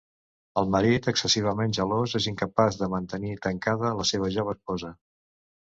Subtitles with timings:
[0.61, 4.97] El marit excessivament gelós és incapaç de mantenir tancada la seva jove esposa.